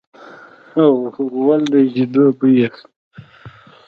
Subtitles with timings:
[1.37, 2.87] غول د شیدو بوی اخلي.